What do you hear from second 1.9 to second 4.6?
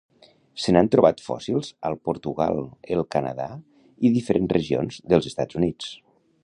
Portugal, el Canadà i diferents